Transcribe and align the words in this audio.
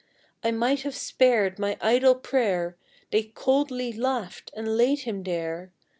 I 0.43 0.49
might 0.49 0.81
have 0.81 0.95
spared 0.95 1.59
my 1.59 1.77
idle 1.79 2.15
prayer, 2.15 2.75
They 3.11 3.21
coldly 3.21 3.93
laughed, 3.93 4.49
and 4.55 4.75
laid 4.75 5.01
him 5.01 5.21
there. 5.21 5.73